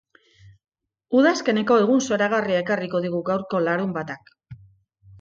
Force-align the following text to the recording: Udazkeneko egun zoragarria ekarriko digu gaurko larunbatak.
Udazkeneko 1.19 1.79
egun 1.83 2.03
zoragarria 2.07 2.65
ekarriko 2.65 3.05
digu 3.07 3.23
gaurko 3.31 3.65
larunbatak. 3.71 4.37